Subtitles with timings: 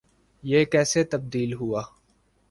[0.43, 1.73] یہ کیسے تبدیل ہوں۔